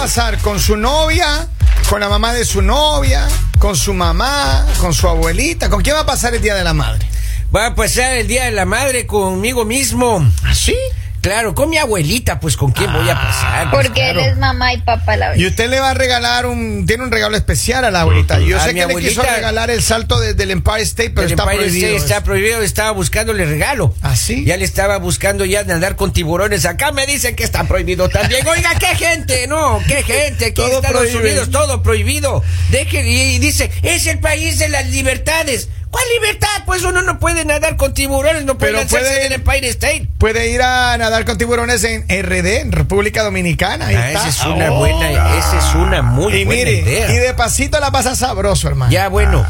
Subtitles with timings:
[0.00, 0.38] pasar?
[0.38, 1.46] ¿Con su novia?
[1.90, 3.28] ¿Con la mamá de su novia?
[3.58, 4.64] ¿Con su mamá?
[4.78, 5.68] ¿Con su abuelita?
[5.68, 7.06] ¿Con quién va a pasar el Día de la Madre?
[7.54, 10.26] Va a pasar el Día de la Madre conmigo mismo.
[10.44, 10.74] ¿Así?
[11.20, 13.70] Claro, con mi abuelita, pues con quién voy a pasar.
[13.70, 14.20] Pues, Porque claro.
[14.20, 15.38] él es mamá y papá la vez.
[15.38, 16.86] Y usted le va a regalar un...
[16.86, 18.38] Tiene un regalo especial a la abuelita.
[18.40, 21.26] Yo A sé que le quiso abuelita- regalar el salto desde el Empire State, pero
[21.26, 21.88] está Empire prohibido.
[21.88, 23.94] State está prohibido, estaba buscándole regalo.
[24.02, 24.44] ¿Ah, sí?
[24.44, 26.64] Ya le estaba buscando ya de andar con tiburones.
[26.64, 28.46] Acá me dicen que está prohibido también.
[28.46, 30.46] Oiga, qué gente, no, qué gente.
[30.46, 31.18] Aquí Todo en Estados prohíbe.
[31.28, 32.42] Unidos, todo prohibido.
[32.70, 35.68] Deje, y dice, es el país de las libertades.
[35.90, 36.48] ¿Cuál libertad?
[36.66, 40.08] Pues uno no puede nadar con tiburones, no puede Pero puede- en el Empire State.
[40.18, 43.86] Puede ir a nadar con tiburones en RD, en República Dominicana.
[43.88, 44.28] Ahí Ah, está.
[44.28, 44.76] esa es una Oh.
[44.78, 47.10] buena, esa es una muy Y buena mire, idea.
[47.10, 48.92] y de pasito la pasa sabroso, hermano.
[48.92, 49.44] Ya, bueno.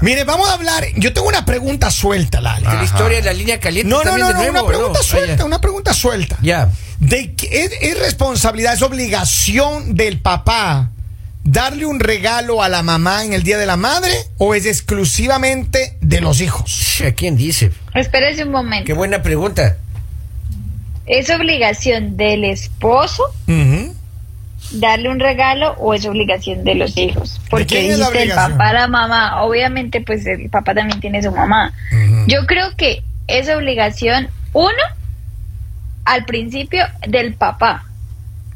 [0.00, 0.84] Mire, vamos a hablar.
[0.96, 2.66] Yo tengo una pregunta suelta, Lali.
[2.66, 5.02] que la historia de la línea caliente No, no, no, de nuevo, una pregunta ¿no?
[5.02, 5.44] suelta, Ah, ya.
[5.44, 6.36] una pregunta suelta.
[6.42, 6.68] Ya.
[7.00, 10.90] De es responsabilidad, es obligación del papá
[11.46, 15.96] darle un regalo a la mamá en el Día de la Madre o es exclusivamente
[16.00, 17.02] de los hijos?
[17.06, 17.72] ¿A quién dice?
[17.94, 18.84] Espérese un momento.
[18.84, 19.76] Qué buena pregunta.
[21.06, 23.22] ¿Es obligación del esposo
[24.72, 27.40] darle un regalo o es obligación de los hijos?
[27.48, 29.42] Porque quién es la dijiste el papá, la mamá.
[29.44, 31.72] Obviamente, pues el papá también tiene su mamá.
[32.26, 34.82] Yo creo que es obligación, uno,
[36.04, 37.84] al principio del papá.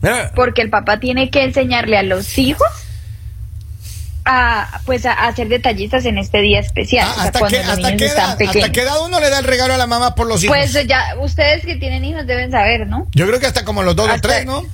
[0.02, 2.66] Ah, porque el papá tiene que enseñarle a los hijos
[4.32, 7.58] a pues a, a ser detallistas en este día especial, Ah, o sea, ¿hasta, cuando
[7.58, 8.56] qué, los hasta, niños qué están pequeños.
[8.64, 10.56] ¿Hasta qué edad uno le da el regalo a la mamá por los hijos?
[10.56, 13.06] Pues ya ustedes que tienen hijos deben saber, ¿no?
[13.12, 14.64] Yo creo que hasta como los dos o tres, ¿no?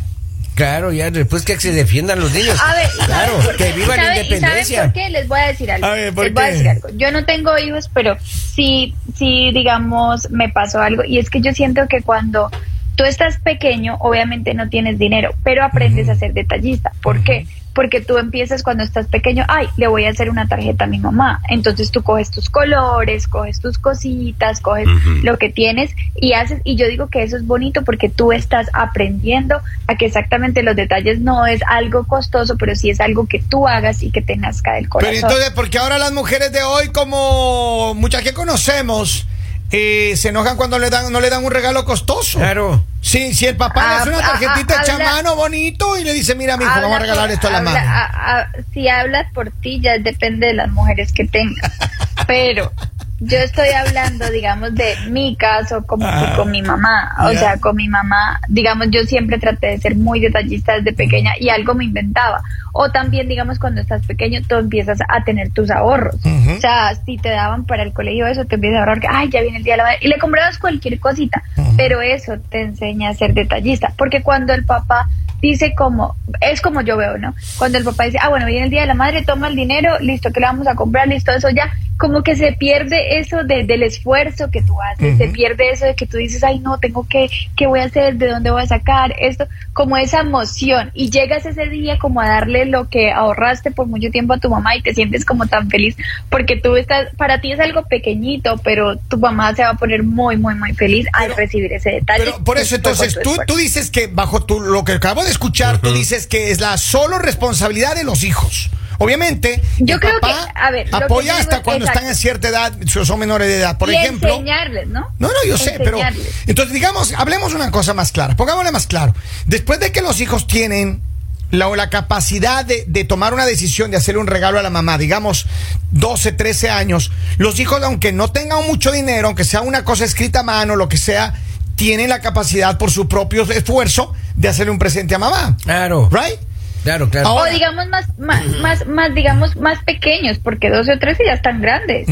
[0.54, 2.58] claro, ya después que se defiendan los niños.
[2.64, 4.82] A ver, ¿y saben claro, que viva ¿Y la saben- y saben independencia.
[4.84, 5.10] por qué?
[5.10, 5.86] Les voy a decir algo.
[5.86, 6.88] A ver, ¿por Les voy a decir algo.
[6.94, 11.04] Yo no tengo hijos, pero sí, sí, digamos, me pasó algo.
[11.04, 12.50] Y es que yo siento que cuando
[12.94, 16.92] tú estás pequeño, obviamente no tienes dinero, pero aprendes a ser detallista.
[17.02, 17.46] ¿Por qué?
[17.76, 20.98] Porque tú empiezas cuando estás pequeño, ay, le voy a hacer una tarjeta a mi
[20.98, 21.40] mamá.
[21.48, 24.88] Entonces tú coges tus colores, coges tus cositas, coges
[25.22, 26.62] lo que tienes y haces.
[26.64, 30.74] Y yo digo que eso es bonito porque tú estás aprendiendo a que exactamente los
[30.74, 34.36] detalles no es algo costoso, pero sí es algo que tú hagas y que te
[34.36, 35.12] nazca del corazón.
[35.12, 39.26] Pero entonces, porque ahora las mujeres de hoy, como muchas que conocemos,
[39.70, 42.38] eh, se enojan cuando le dan, no le dan un regalo costoso.
[42.38, 42.82] Claro.
[43.06, 45.36] Sí, si el papá le Ah, hace una ah, tarjetita ah, hecha a habla- mano
[45.36, 48.64] bonito y le dice, mira, mijo, Habla vamos a regalar esto a la habla- madre.
[48.74, 51.72] si hablas por ti, ya depende de las mujeres que tengas.
[52.26, 52.72] Pero
[53.18, 57.14] yo estoy hablando, digamos, de mi caso como que Ah, con mi mamá.
[57.24, 61.32] O sea, con mi mamá, digamos, yo siempre traté de ser muy detallista desde pequeña
[61.40, 62.42] y algo me inventaba.
[62.72, 66.16] O también, digamos, cuando estás pequeño, tú empiezas a tener tus ahorros.
[66.16, 69.30] O sea, si te daban para el colegio eso, te empiezas a ahorrar que, ay,
[69.30, 69.98] ya viene el día de la madre.
[70.02, 71.42] Y le comprabas cualquier cosita.
[71.76, 73.92] Pero eso te enseña a ser detallista.
[73.96, 75.08] Porque cuando el papá
[75.40, 77.34] dice como, es como yo veo, ¿no?
[77.58, 79.98] Cuando el papá dice, ah, bueno, viene el día de la madre, toma el dinero,
[80.00, 83.64] listo, que le vamos a comprar, listo, eso ya, como que se pierde eso de-
[83.64, 87.06] del esfuerzo que tú haces, se pierde eso de que tú dices, ay, no, tengo
[87.08, 88.16] que, ¿qué voy a hacer?
[88.16, 89.14] ¿De dónde voy a sacar?
[89.18, 90.90] Esto, como esa emoción.
[90.94, 94.50] Y llegas ese día como a darle lo que ahorraste por mucho tiempo a tu
[94.50, 95.96] mamá y te sientes como tan feliz,
[96.30, 100.02] porque tú estás, para ti es algo pequeñito, pero tu mamá se va a poner
[100.02, 102.24] muy, muy, muy feliz al Pero- recibir ese detalle.
[102.24, 105.30] Pero por eso, entonces, tu tú, tú dices que bajo tu, lo que acabo de
[105.30, 108.70] escuchar, tú dices que es la solo responsabilidad de los hijos.
[108.98, 111.98] Obviamente, Yo el creo papá que, a ver, lo que apoya hasta es- cuando exacto.
[112.00, 113.78] están en cierta edad, si son menores de edad.
[113.78, 115.08] Por y ejemplo, enseñarles, ¿no?
[115.18, 115.98] No, no, yo sé, pero
[116.46, 119.14] entonces digamos, hablemos una cosa más clara, pongámosle más claro.
[119.46, 121.02] Después de que los hijos tienen
[121.50, 124.98] la, la capacidad de, de tomar una decisión de hacerle un regalo a la mamá,
[124.98, 125.46] digamos
[125.92, 130.40] 12, 13 años, los hijos, aunque no tengan mucho dinero, aunque sea una cosa escrita
[130.40, 131.34] a mano, lo que sea,
[131.76, 135.56] tienen la capacidad por su propio esfuerzo de hacerle un presente a mamá.
[135.62, 136.08] Claro.
[136.10, 136.40] ¿Right?
[136.86, 137.28] Claro, claro.
[137.28, 141.32] Ahora- O digamos más, más, más, más, digamos, más pequeños, porque 12 o 13 ya
[141.32, 142.08] están grandes.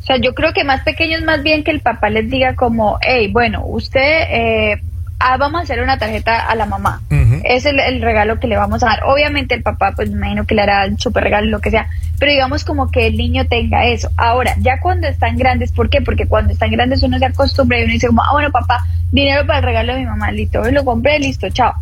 [0.00, 2.98] O sea, yo creo que más pequeños más bien que el papá les diga como,
[3.02, 4.00] hey, bueno, usted,
[4.30, 4.80] eh,
[5.18, 7.02] ah, vamos a hacer una tarjeta a la mamá.
[7.44, 9.00] Es el, el regalo que le vamos a dar.
[9.04, 11.88] Obviamente el papá, pues me imagino que le hará el super regalo, lo que sea.
[12.18, 14.08] Pero digamos como que el niño tenga eso.
[14.16, 16.00] Ahora, ya cuando están grandes, ¿por qué?
[16.00, 19.46] Porque cuando están grandes uno se acostumbra y uno dice como, ah, bueno, papá, dinero
[19.46, 21.74] para el regalo de mi mamá, listo, hoy lo compré, listo, chao.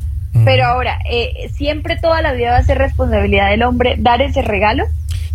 [0.45, 4.43] Pero ahora, eh, siempre toda la vida va a ser responsabilidad del hombre dar ese
[4.43, 4.85] regalo.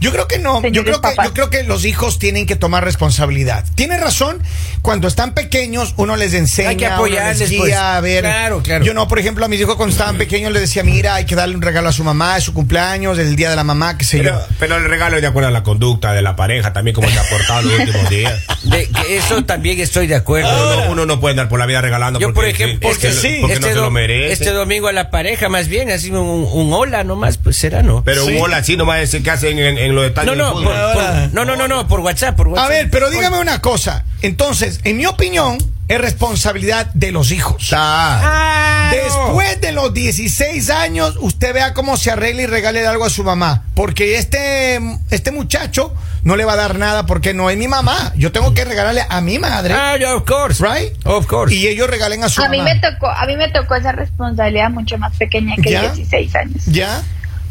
[0.02, 0.62] Yo creo que no.
[0.68, 3.64] Yo creo que, yo creo que los hijos tienen que tomar responsabilidad.
[3.76, 4.42] Tiene razón.
[4.82, 7.76] Cuando están pequeños, uno les enseña, Hay que uno apoyarles, les guía pues.
[7.76, 8.24] a ver.
[8.24, 8.84] Claro, claro.
[8.84, 11.36] Yo no, por ejemplo, a mis hijos cuando estaban pequeños les decía, mira, hay que
[11.36, 14.06] darle un regalo a su mamá, es su cumpleaños, el día de la mamá, qué
[14.06, 14.46] sé Pero, yo.
[14.58, 17.20] pero el regalo es de acuerdo a la conducta de la pareja, también como se
[17.20, 18.42] ha portado los últimos días.
[18.64, 20.50] De- que eso también estoy de acuerdo.
[20.74, 23.20] Uno, uno no puede andar por la vida regalando Yo, porque, por ejemplo, porque, porque
[23.22, 24.34] sí, porque no este, se lo merece.
[24.34, 26.18] este domingo a la pareja, más bien, así un,
[26.52, 28.04] un hola nomás, pues será, ¿no?
[28.04, 28.32] pero Sí.
[28.36, 30.66] un hola así nomás es el que hacen en, en los estadios no, no, de
[30.66, 30.94] por- fútbol.
[30.94, 32.66] por- no, no, no, no, por WhatsApp, por WhatsApp.
[32.66, 34.06] A ver, pero dígame una cosa.
[34.22, 35.58] Entonces, en mi opinión,
[35.88, 37.72] es responsabilidad de los hijos.
[37.76, 43.10] Ah, Después de los 16 años, usted vea cómo se arregla y regale algo a
[43.10, 43.64] su mamá.
[43.76, 44.80] Porque este,
[45.10, 48.14] este muchacho no le va a dar nada porque no es mi mamá.
[48.16, 49.74] Yo tengo que regalarle a mi madre.
[49.74, 50.64] Ah, yeah, of course.
[50.64, 50.94] Right?
[51.06, 51.54] Of course.
[51.54, 52.58] Y ellos regalen a su A mamá.
[52.58, 55.82] mí me tocó, a mí me tocó esa responsabilidad mucho más pequeña que ¿Ya?
[55.92, 56.66] 16 años.
[56.68, 57.02] ¿Ya?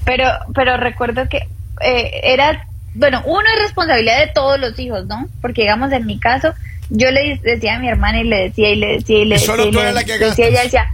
[0.04, 1.46] Pero, pero recuerdo que
[1.80, 5.28] eh, era, bueno, uno es responsabilidad de todos los hijos, ¿no?
[5.40, 6.52] Porque digamos en mi caso,
[6.90, 9.38] yo le decía a mi hermana y le decía y le decía y le Y
[9.38, 9.46] decía.
[9.46, 10.38] solo y tú le eres la que decía, gastas.
[10.38, 10.86] y ella decía,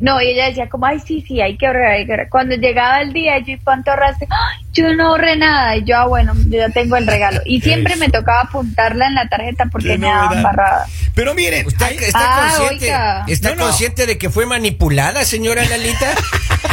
[0.00, 2.28] no, y ella decía como, ay, sí, sí, hay que ahorrar, hay que ahorrar.
[2.30, 4.26] Cuando llegaba el día, yo, ¿y cuánto ahorraste?
[4.30, 5.76] "Ay, yo no ahorré nada.
[5.76, 7.40] Y yo, ah, bueno, yo ya tengo el regalo.
[7.44, 10.42] Y siempre me tocaba apuntarla en la tarjeta porque me daban novedad.
[10.42, 10.86] barrada.
[11.14, 13.24] Pero miren, ¿Usted hay- está Ah, consciente, oiga.
[13.28, 13.62] está No, no.
[13.64, 16.06] consciente de que fue manipulada, señora Lalita?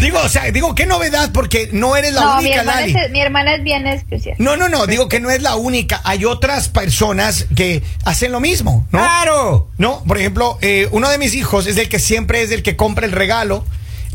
[0.00, 2.96] digo, o sea, digo, qué novedad porque no eres la no, mi única, hermana, Lali.
[2.96, 4.36] es, mi hermana es bien especial.
[4.38, 6.00] No, no, no, digo que no es la única.
[6.04, 8.98] Hay otras personas que hacen lo mismo, ¿no?
[8.98, 9.68] ¡Claro!
[9.78, 12.76] No, por ejemplo, eh, uno de mis hijos es el que siempre es el que
[12.76, 13.64] compra el regalo,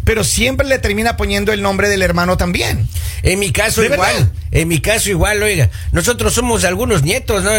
[0.06, 2.88] pero siempre le termina poniendo el nombre del hermano también.
[3.24, 4.32] En mi caso ¿De igual, verdad?
[4.52, 7.52] en mi caso igual, oiga, nosotros somos algunos nietos, ¿no?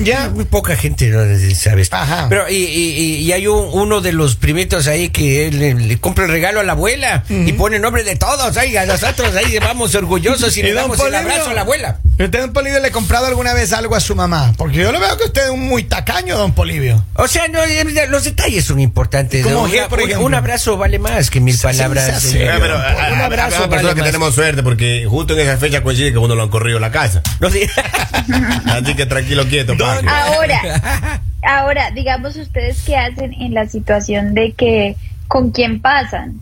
[0.00, 0.28] Ya.
[0.30, 1.20] Muy poca gente, ¿no?
[1.54, 1.88] ¿sabes?
[1.92, 2.26] Ajá.
[2.28, 6.24] Pero y, y- y hay un- uno de los primitos ahí que le, le compra
[6.24, 9.94] el regalo a la abuela y pone el nombre de todos, oiga, nosotros ahí vamos
[9.94, 11.98] orgullosos y, le damos el Polibio, abrazo a la abuela.
[12.18, 14.52] ¿Usted, don Polivio, le ha comprado alguna vez algo a su mamá?
[14.56, 17.04] Porque yo le veo que usted es un muy tacaño, don Polivio.
[17.14, 19.42] O sea, no, eh, los detalles son importantes.
[19.44, 19.72] ¿Cómo ¿no?
[19.72, 20.26] Una- por un- ejemplo?
[20.26, 21.60] un abrazo vale más que mil Sí,
[22.00, 22.22] palabras.
[22.22, 24.10] sí, sí, eh, pero, un a- abrazo personas que más.
[24.10, 27.22] tenemos suerte porque justo en esa fecha coincide que uno lo han corrido la casa.
[27.40, 27.48] No
[28.72, 29.74] Así que tranquilo, quieto.
[30.06, 34.96] Ahora, ahora, digamos ustedes qué hacen en la situación de que
[35.28, 36.40] con quién pasan,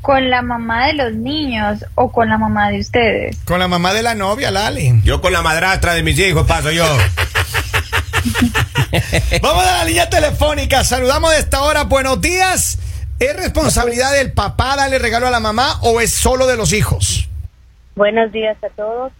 [0.00, 3.36] con la mamá de los niños o con la mamá de ustedes.
[3.44, 5.00] Con la mamá de la novia, Lali.
[5.04, 6.84] Yo con la madrastra de mis hijos paso yo.
[9.42, 10.84] Vamos a la línea telefónica.
[10.84, 11.84] Saludamos de esta hora.
[11.84, 12.78] Buenos días.
[13.18, 17.28] ¿Es responsabilidad del papá darle regalo a la mamá o es solo de los hijos?
[17.96, 19.10] Buenos días a todos.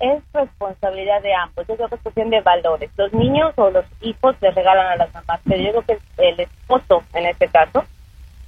[0.00, 1.68] Es responsabilidad de ambos.
[1.68, 2.88] Es cuestión de valores.
[2.96, 6.40] Los niños o los hijos le regalan a las mamás, pero yo creo que el
[6.40, 7.84] esposo, en este caso,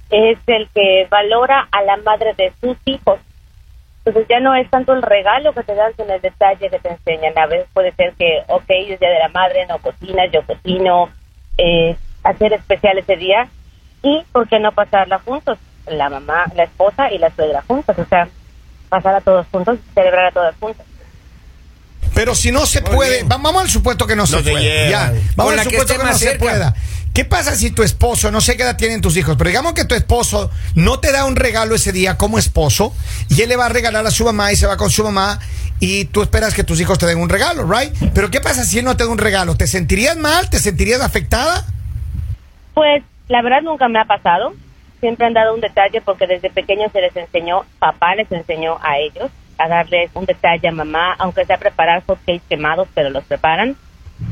[0.09, 3.19] es el que valora a la madre de sus hijos.
[4.03, 6.89] Entonces ya no es tanto el regalo que te dan, sino el detalle que te
[6.89, 7.37] enseñan.
[7.37, 11.09] A veces puede ser que, ok, es día de la madre, no cocinas, yo cocino,
[11.59, 13.47] eh, hacer especial ese día.
[14.03, 15.57] Y, ¿por qué no pasarla juntos?
[15.87, 17.97] La mamá, la esposa y la suegra juntos.
[17.97, 18.27] O sea,
[18.89, 20.85] pasar a todos juntos, celebrar a todas juntas.
[22.13, 24.89] Pero si no se Muy puede, vamos al supuesto que no, se se puede.
[24.89, 26.73] Ya, vamos al que supuesto que, no se pueda.
[27.13, 29.85] ¿Qué pasa si tu esposo, no sé qué edad tienen tus hijos, pero digamos que
[29.85, 32.93] tu esposo no te da un regalo ese día como esposo
[33.29, 35.39] y él le va a regalar a su mamá y se va con su mamá
[35.79, 37.91] y tú esperas que tus hijos te den un regalo, right?
[38.13, 39.55] Pero ¿qué pasa si él no te da un regalo?
[39.55, 40.49] ¿Te sentirías mal?
[40.49, 41.65] ¿Te sentirías afectada?
[42.73, 44.53] Pues la verdad nunca me ha pasado.
[44.99, 48.97] Siempre han dado un detalle porque desde pequeños se les enseñó, papá les enseñó a
[48.97, 53.75] ellos a darles un detalle a mamá, aunque sea preparar hotcakes quemados, pero los preparan,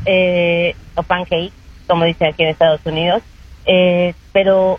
[0.04, 1.52] eh, o pancakes,
[1.86, 3.22] como dicen aquí en Estados Unidos.
[3.66, 4.78] Eh, pero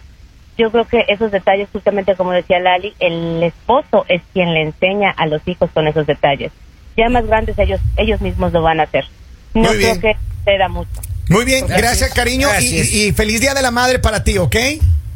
[0.58, 5.12] yo creo que esos detalles, justamente como decía Lali, el esposo es quien le enseña
[5.12, 6.52] a los hijos con esos detalles.
[6.96, 9.06] Ya más grandes ellos ellos mismos lo van a hacer.
[9.54, 10.90] No creo que se da mucho.
[11.30, 12.14] Muy bien, gracias, Gracias.
[12.14, 12.88] cariño, y- Gracias.
[12.94, 14.56] Y, y feliz Día de la Madre para ti, ¿ok?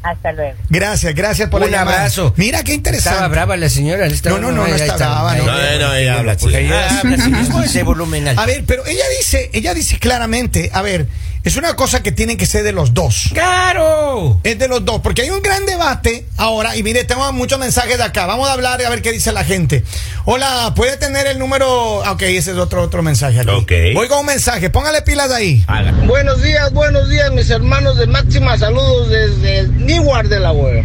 [0.04, 0.58] Hasta luego.
[0.70, 1.98] Gracias, gracias por llamada.
[1.98, 2.34] abrazo.
[2.36, 3.10] Mira qué interesante.
[3.18, 4.08] Estaba brava la señora.
[4.08, 5.46] estaba- No, no, no, no está brava, no.
[5.46, 6.38] No, no, ella habla.
[6.38, 8.28] Porque ella habla volumen.
[8.28, 11.06] A ver, pero ella dice, ella dice claramente, a ver,
[11.44, 13.32] es una cosa que tiene que ser de los dos.
[13.34, 14.40] ¡Claro!
[14.44, 17.98] Es de los dos, porque hay un gran debate ahora, y mire, tengo muchos mensajes
[17.98, 18.28] de acá.
[18.28, 19.84] Vamos a hablar y a ver qué dice la gente.
[20.26, 22.00] Hola, ¿puede tener el número?
[22.12, 23.50] Ok, ese es otro, otro mensaje aquí.
[23.50, 23.72] Ok.
[23.96, 25.64] Voy con un mensaje, póngale pilas ahí.
[25.68, 25.92] Haga.
[26.06, 28.56] Buenos días, buenos días, mis hermanos de Máxima.
[28.60, 30.84] Saludos desde Newark, Delaware.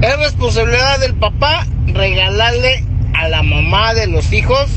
[0.00, 4.70] Es responsabilidad del papá regalarle a la mamá de los hijos.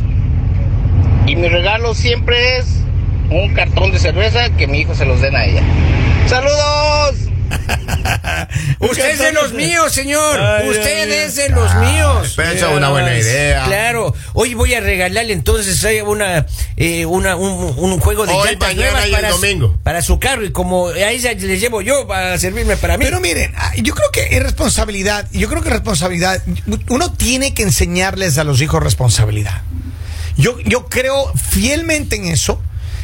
[1.26, 2.83] Y mi regalo siempre es
[3.42, 5.64] un cartón de cerveza que mi hijo se los den a ella.
[6.28, 7.16] ¡Saludos!
[8.80, 10.40] Usted es de los míos, señor.
[10.40, 12.34] Ay, Usted ay, es de los míos.
[12.36, 13.66] Pero esa es una buena idea.
[13.66, 14.14] Claro.
[14.34, 16.46] Hoy voy a regalarle entonces una,
[16.78, 19.78] eh, una un, un juego de Hoy, llantas nuevas para, domingo.
[19.84, 23.06] para su carro y como a ella le llevo yo para servirme para mí.
[23.06, 25.28] Pero miren, ah, yo creo que es responsabilidad.
[25.32, 26.42] Yo creo que responsabilidad.
[26.90, 29.62] Uno tiene que enseñarles a los hijos responsabilidad.
[30.38, 32.62] Yo, yo creo fielmente en eso.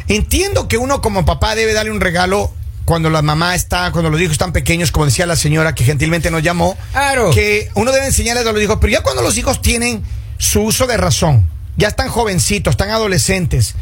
[0.09, 2.51] Entiendo que uno como papá debe darle un regalo
[2.85, 6.31] cuando la mamá está, cuando los hijos están pequeños, como decía la señora que gentilmente
[6.31, 6.75] nos llamó.
[6.91, 7.29] Claro.
[7.29, 10.03] Que uno debe enseñarles a los hijos, pero ya cuando los hijos tienen
[10.39, 11.47] su uso de razón,
[11.77, 13.75] ya están jovencitos, están adolescentes,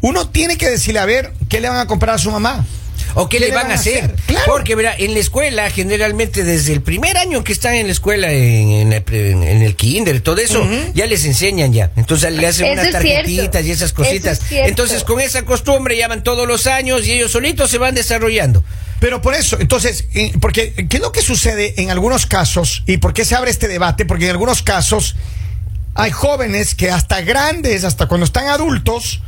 [0.00, 2.64] uno tiene que decirle, a ver, ¿qué le van a comprar a su mamá?
[3.14, 4.14] ¿O qué, le van, a hacer?
[4.26, 4.44] Claro.
[4.46, 8.32] Porque, verá, en la escuela, generalmente desde el primer año que están en la escuela,
[8.32, 11.90] en, en el, pre- en el kinder, todo eso, ya les enseñan ya.
[11.96, 14.40] Entonces le hacen Eso unas tarjetitas y esas cositas.
[14.50, 14.68] es.
[14.68, 18.64] Entonces, con esa costumbre ya van todos los años y ellos solitos se van desarrollando.
[19.00, 20.04] Pero por eso, entonces,
[20.40, 23.66] porque ¿qué es lo que sucede en algunos casos y por qué se abre este
[23.68, 24.06] debate?
[24.06, 25.16] Porque en algunos casos
[25.94, 29.20] hay jóvenes que hasta grandes, hasta cuando están adultos,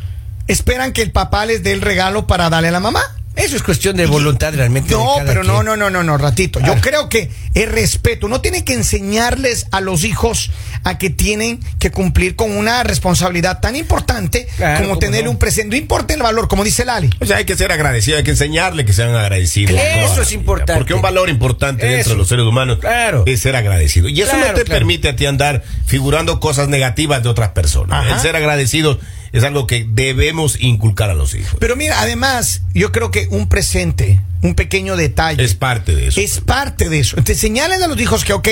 [0.47, 3.03] esperan que el papá les dé el regalo para darle a la mamá.
[3.45, 4.93] Eso es cuestión de voluntad realmente.
[4.95, 5.67] No, pero no, quien.
[5.67, 6.61] no, no, no, no, ratito.
[6.61, 8.27] Yo creo que es respeto.
[8.27, 10.51] Uno tiene que enseñarles a los hijos
[10.85, 15.33] a que tienen que cumplir con una responsabilidad tan importante Claro, como tener no.
[15.33, 15.77] un presente.
[15.77, 17.11] No importa el valor, como dice Lali.
[17.21, 19.79] O sea, hay que ser agradecido, hay que enseñarle que sean agradecidos.
[19.79, 20.23] Eso ¿no?
[20.23, 20.75] es importante.
[20.75, 23.25] Porque un valor importante dentro de los seres humanos Claro.
[23.27, 24.09] es ser agradecido.
[24.09, 24.79] Y eso Claro, no te claro.
[24.81, 28.05] permite a ti andar figurando cosas negativas de otras personas.
[28.07, 28.15] Ajá.
[28.17, 28.99] El ser agradecido
[29.35, 31.57] es algo que debemos inculcar a los hijos.
[31.59, 35.43] Pero mira, además, yo creo que un presente, un pequeño detalle.
[35.43, 36.21] es parte de eso.
[36.21, 37.17] Es parte de eso.
[37.17, 38.49] Entonces, señalen a los hijos que, ok,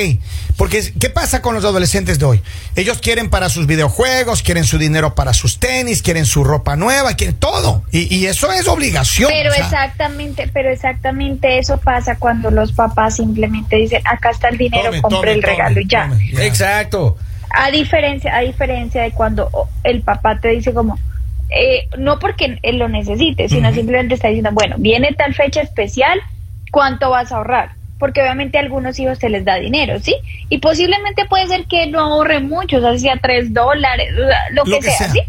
[0.56, 2.42] porque ¿qué pasa con los adolescentes de hoy?
[2.74, 7.14] Ellos quieren para sus videojuegos, quieren su dinero para sus tenis, quieren su ropa nueva,
[7.14, 7.84] quieren todo.
[7.92, 9.30] Y, y eso es obligación.
[9.32, 14.48] Pero o sea, exactamente, pero exactamente eso pasa cuando los papás simplemente dicen, acá está
[14.48, 16.08] el dinero, Tome, compre tome, el regalo tome, y ya.
[16.08, 16.30] tome.
[16.32, 16.44] Ya.
[16.44, 17.16] Exacto.
[17.54, 19.50] A diferencia, a diferencia de cuando
[19.84, 20.98] el papá te dice como,
[21.50, 26.18] eh, no porque él lo necesite, sino simplemente está diciendo, bueno, viene tal fecha especial,
[26.70, 27.72] ¿cuánto vas a ahorrar?
[27.98, 30.14] Porque obviamente a algunos hijos se les da dinero, ¿sí?
[30.48, 34.78] Y posiblemente puede ser que no ahorre mucho, o sea, sea tres dólares, lo, Lo
[34.78, 35.10] que, sea, sea.
[35.10, 35.20] ¿sí?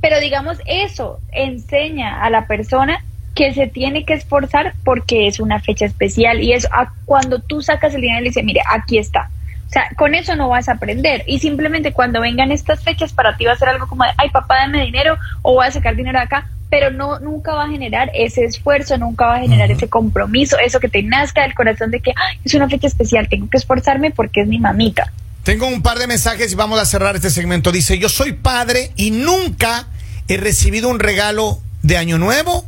[0.00, 3.04] Pero digamos, eso enseña a la persona
[3.34, 7.60] que se tiene que esforzar porque es una fecha especial y eso, a- cuando tú
[7.60, 9.28] sacas el dinero y le dices, mire, aquí está.
[9.68, 11.24] O sea, con eso no vas a aprender.
[11.26, 14.30] Y simplemente cuando vengan estas fechas para ti va a ser algo como, de, ay,
[14.30, 16.48] papá, dame dinero o voy a sacar dinero de acá.
[16.70, 20.80] Pero no, nunca va a generar ese esfuerzo, nunca va a generar ese compromiso, eso
[20.80, 24.10] que te nazca del corazón de que "Ay, es una fecha especial, tengo que esforzarme
[24.10, 25.12] porque es mi mamita.
[25.44, 27.70] Tengo un par de mensajes y vamos a cerrar este segmento.
[27.70, 29.86] Dice, yo soy padre y nunca
[30.26, 32.64] he recibido un regalo de Año Nuevo,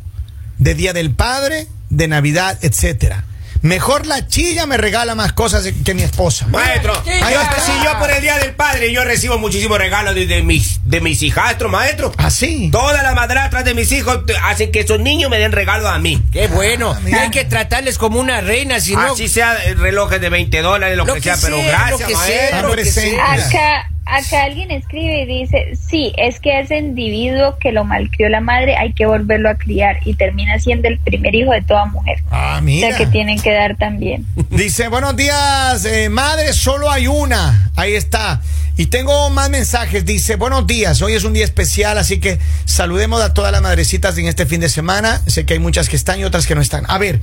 [0.58, 3.24] de Día del Padre, de Navidad, etcétera.
[3.62, 6.46] Mejor la chilla me regala más cosas que mi esposa.
[6.48, 7.60] Maestro, Ahí yo, está.
[7.60, 11.00] si yo por el Día del Padre, yo recibo muchísimos regalos de, de mis, de
[11.00, 12.12] mis hijastros, maestro.
[12.18, 12.70] Así.
[12.70, 16.22] Todas las madrastras de mis hijos hacen que esos niños me den regalos a mí.
[16.32, 16.96] Qué bueno.
[17.12, 19.12] Ah, hay que tratarles como una reina, si no.
[19.12, 22.06] Así sea eh, relojes de 20 dólares, lo, Lo que que sea, pero gracias, lo
[22.06, 22.48] que maestro.
[22.50, 23.32] sea, lo que sea.
[23.32, 28.40] Acá, acá alguien escribe y dice, sí, es que ese individuo que lo malcrió la
[28.40, 32.18] madre hay que volverlo a criar y termina siendo el primer hijo de toda mujer.
[32.30, 32.88] Ah, O mira.
[32.88, 34.26] sea que tienen que dar también.
[34.50, 37.70] Dice, buenos días, eh, madre, solo hay una.
[37.76, 38.40] Ahí está.
[38.76, 40.04] Y tengo más mensajes.
[40.04, 44.16] Dice, buenos días, hoy es un día especial, así que saludemos a todas las madrecitas
[44.18, 45.20] en este fin de semana.
[45.26, 46.84] Sé que hay muchas que están y otras que no están.
[46.88, 47.20] A ver,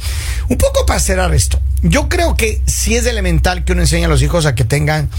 [0.50, 1.60] un poco para cerrar esto.
[1.82, 5.10] Yo creo que sí es elemental que uno enseñe a los hijos a que tengan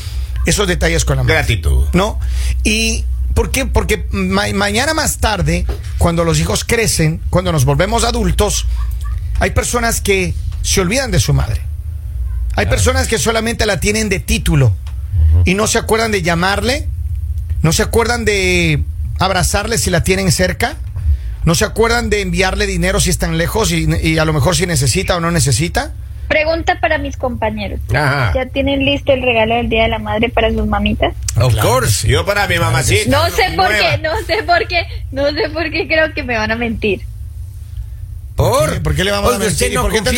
[0.46, 1.34] esos detalles con la madre.
[1.36, 1.86] Gratitud.
[1.92, 2.18] ¿no?
[2.64, 3.66] Y ¿por qué?
[3.66, 5.66] Porque ma- mañana más tarde,
[5.98, 8.66] cuando los hijos crecen, cuando nos volvemos adultos,
[9.40, 11.60] hay personas que se olvidan de su madre.
[12.54, 14.74] Hay personas que solamente la tienen de título
[15.44, 16.88] y no se acuerdan de llamarle,
[17.60, 18.82] no se acuerdan de
[19.18, 20.76] abrazarle si la tienen cerca,
[21.44, 24.64] no se acuerdan de enviarle dinero si están lejos y, y a lo mejor si
[24.66, 25.92] necesita o no necesita.
[26.28, 27.80] Pregunta para mis compañeros.
[27.94, 28.32] Ajá.
[28.34, 31.14] ¿Ya tienen listo el regalo del Día de la Madre para sus mamitas?
[31.40, 32.06] Of course.
[32.06, 33.10] Yo para mi mamacita.
[33.10, 33.78] No sé por nueva.
[33.78, 37.02] qué, no sé por qué, no sé por qué creo que me van a mentir.
[38.36, 38.82] ¿Por?
[38.82, 39.72] ¿Por qué le vamos a mentir?
[39.72, 40.10] ¿Y no por qué ¿Ya que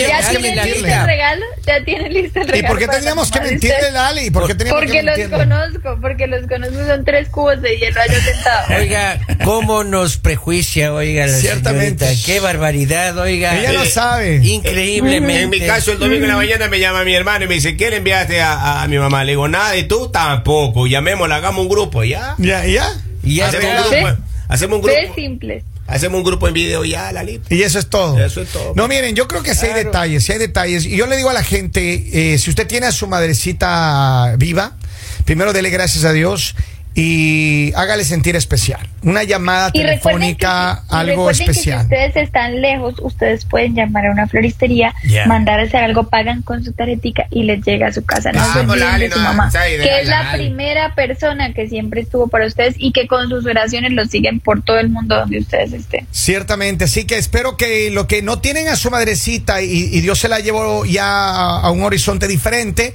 [1.95, 2.29] el ¿Y
[2.65, 3.91] por qué las que mentirle?
[3.93, 4.31] Lali?
[4.31, 8.01] ¿Por qué teníamos Porque que los conozco, porque los conozco, son tres cubos de hielo
[8.01, 8.77] allá sentado.
[8.77, 12.07] Oiga, cómo nos prejuicia, oiga, la Ciertamente.
[12.07, 12.27] señorita.
[12.27, 13.57] Qué barbaridad, oiga.
[13.57, 14.41] Ella no Eh, sabe.
[14.43, 15.43] Increíblemente.
[15.43, 17.77] En mi caso, el domingo en la mañana me llama mi hermano y me dice,
[17.77, 19.23] ¿qué le enviaste a, a mi mamá?
[19.23, 20.89] Le digo, nada, y tú tampoco.
[20.89, 22.35] Llamémosla, hagamos un grupo, ¿ya?
[22.39, 22.85] Ya, ya.
[23.23, 24.23] Y ya Hacemos un grupo.
[24.49, 25.15] Hacemos un Tres grupo.
[25.15, 25.65] simples.
[25.89, 27.53] Hacemos un grupo en video ya, Lalito.
[27.53, 28.19] Y eso es todo.
[28.23, 28.75] Eso es todo.
[28.77, 29.85] No, miren, yo creo que sí hay Claro.
[29.87, 30.85] detalles, sí hay detalles.
[30.85, 34.77] Y yo le digo a la gente, eh, si usted tiene a su madrecita viva,
[35.25, 36.55] primero dele gracias a Dios
[36.95, 38.81] y hágale sentir especial.
[39.03, 41.83] Una llamada Y recuerden que, telefónica, algo que si especial.
[41.85, 45.27] ustedes están lejos, ustedes pueden llamar a una floristería, Yeah.
[45.27, 48.33] mandar a hacer algo, pagan con su tarjetica y les llega a su casa.
[48.33, 52.29] No olviden Lali, de su mamá, idea, que es la primera persona que siempre estuvo
[52.29, 55.73] para ustedes y que con sus oraciones los siguen por todo el mundo donde ustedes
[55.73, 56.07] estén.
[56.11, 60.19] Ciertamente, así que espero que lo que no tienen a su madrecita y, y Dios
[60.19, 62.95] se la llevó ya a, a un horizonte diferente,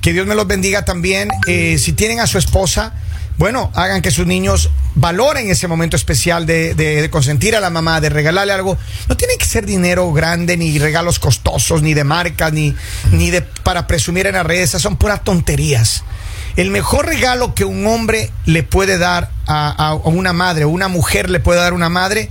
[0.00, 1.28] que Dios me los bendiga también.
[1.46, 2.92] Eh, si tienen a su esposa,
[3.36, 7.70] bueno, hagan que sus niños valoren ese momento especial de, de- de consentir a la
[7.70, 8.78] mamá, de regalarle algo.
[9.08, 12.74] No tiene que ser dinero grande, ni regalos costosos, ni de marca, ni,
[13.10, 14.70] ni de para presumir en las redes.
[14.70, 16.04] Esas son puras tonterías.
[16.56, 20.68] El mejor regalo que un hombre le puede dar a, a- a una madre, o
[20.68, 22.30] una mujer le puede dar a una madre,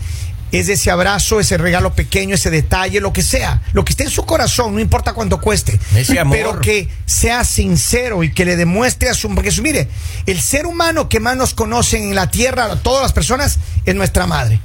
[0.54, 4.10] es ese abrazo, ese regalo pequeño, ese detalle, lo que sea, lo que esté en
[4.10, 6.38] su corazón, no importa cuánto cueste, Ese amor.
[6.38, 9.88] pero que sea sincero y que le demuestre a su, porque su- mire,
[10.26, 13.96] el ser humano que más nos conocen en la tierra, a todas las personas, es
[13.96, 14.60] nuestra madre.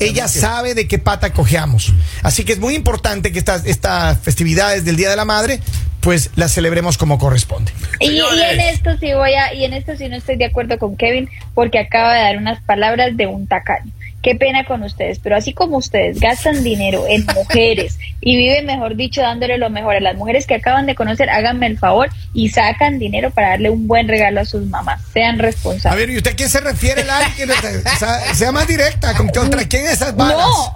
[0.00, 1.92] Ella sabe de qué pata cojeamos.
[2.22, 5.60] Así que es muy importante que estas, estas festividades del Día de la Madre,
[6.00, 7.72] pues las celebremos como corresponde.
[8.00, 10.78] Y, y en esto sí voy a, y en esto sí no estoy de acuerdo
[10.78, 13.90] con Kevin, porque acaba de dar unas palabras de un tacaño.
[14.24, 18.96] Qué pena con ustedes, pero así como ustedes gastan dinero en mujeres y viven, mejor
[18.96, 22.48] dicho, dándole lo mejor a las mujeres que acaban de conocer, háganme el favor y
[22.48, 25.02] sacan dinero para darle un buen regalo a sus mamás.
[25.12, 26.06] Sean A responsables.
[26.06, 27.30] ver, ¿y usted a quién se refiere, Lali?
[27.36, 30.38] Que no- o sea, sea más directa, ¿con- ¿contra quién esas balas?
[30.38, 30.74] No,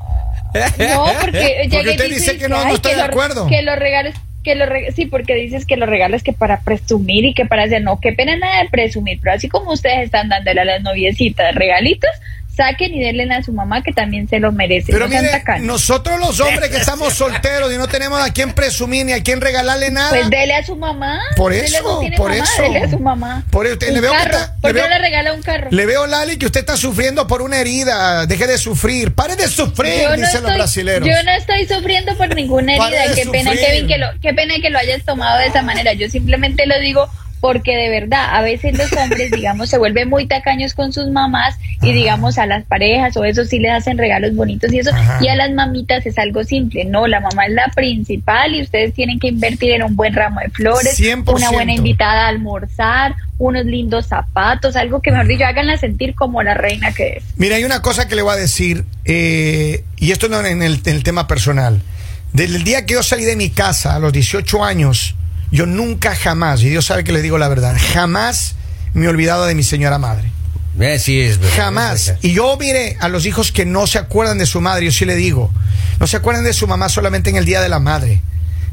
[0.78, 3.46] no, porque, y usted dice que no, no "Ay, estoy de lo- acuerdo".
[3.46, 4.14] Que los regalos,
[4.44, 7.64] que los reg- sí, porque dices que los regalos que para presumir y que para
[7.64, 10.82] hacer, no, qué pena nada de presumir, pero así como ustedes están dándole a las
[10.82, 12.10] noviecitas regalitos,
[12.58, 14.92] saquen y denle a su mamá que también se lo merece.
[14.92, 19.06] Pero no mire, nosotros los hombres que estamos solteros y no tenemos a quién presumir
[19.06, 20.10] ni a quién regalarle nada.
[20.10, 21.20] Pues dele a su mamá.
[21.36, 22.62] Por eso, no por mamá, eso.
[22.62, 23.44] Dele a su mamá.
[23.50, 24.36] Por eso, usted- le veo que carro.
[24.38, 25.68] está- ¿Por le qué veo- no le regala un carro?
[25.70, 28.26] Le veo, Lali, que usted está sufriendo por una herida.
[28.26, 29.14] Deje de sufrir.
[29.14, 31.08] Pare de sufrir, Yo no, dicen los estoy, brasileños.
[31.08, 33.14] yo no estoy sufriendo por ninguna herida.
[33.14, 33.66] Qué pena, sufrir.
[33.66, 35.92] Kevin, que lo, qué pena que lo hayas tomado de esa manera.
[35.92, 37.08] Yo simplemente lo digo
[37.40, 41.56] porque de verdad, a veces los hombres, digamos, se vuelven muy tacaños con sus mamás
[41.82, 44.90] y digamos a las parejas o eso sí les hacen regalos bonitos y eso.
[44.92, 45.18] Ajá.
[45.20, 46.84] Y a las mamitas es algo simple.
[46.84, 50.40] No, la mamá es la principal y ustedes tienen que invertir en un buen ramo
[50.40, 51.34] de flores, 100%.
[51.34, 56.42] una buena invitada a almorzar, unos lindos zapatos, algo que mejor dicho, háganla sentir como
[56.42, 57.24] la reina que es.
[57.36, 60.80] Mira, hay una cosa que le voy a decir, eh, y esto no en el,
[60.84, 61.80] en el tema personal.
[62.32, 65.14] Desde el día que yo salí de mi casa a los 18 años,
[65.50, 68.54] yo nunca jamás, y Dios sabe que le digo la verdad, jamás
[68.94, 70.30] me he olvidado de mi señora madre.
[70.80, 71.56] Eh, sí, es verdad.
[71.56, 72.14] Jamás.
[72.22, 75.04] Y yo mire a los hijos que no se acuerdan de su madre, yo sí
[75.04, 75.50] le digo,
[75.98, 78.22] no se acuerdan de su mamá solamente en el Día de la Madre.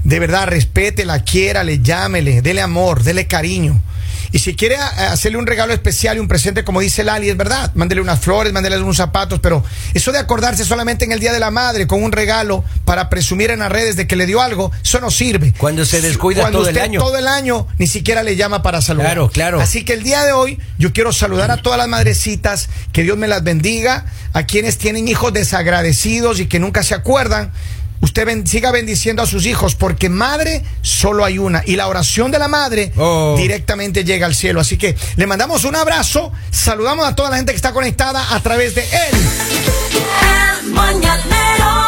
[0.03, 3.81] De verdad, respétela, quiérale, llámele, dele amor, dele cariño.
[4.31, 7.37] Y si quiere a- hacerle un regalo especial y un presente, como dice Lali, es
[7.37, 11.33] verdad, mándele unas flores, mándele unos zapatos, pero eso de acordarse solamente en el Día
[11.33, 14.41] de la Madre con un regalo para presumir en las redes de que le dio
[14.41, 15.53] algo, eso no sirve.
[15.57, 16.99] Cuando se descuida Cuando todo el usted año.
[16.99, 19.07] todo el año ni siquiera le llama para saludar.
[19.07, 19.61] Claro, claro.
[19.61, 23.17] Así que el día de hoy yo quiero saludar a todas las madrecitas, que Dios
[23.17, 27.51] me las bendiga, a quienes tienen hijos desagradecidos y que nunca se acuerdan.
[28.05, 32.29] Usted ben- siga bendiciendo a sus hijos porque madre solo hay una y la oración
[32.29, 33.33] de la madre Oh.
[33.35, 34.59] directamente llega al cielo.
[34.61, 38.39] Así que le mandamos un abrazo, saludamos a toda la gente que está conectada a
[38.43, 39.15] través de él.
[40.61, 41.84] El mañanero